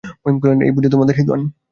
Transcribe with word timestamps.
মহিম 0.21 0.37
কহিলেন, 0.39 0.59
এই 0.61 0.71
বুঝি 0.75 0.89
তোমাদের 0.93 1.15
হিঁদুয়ানি! 1.17 1.45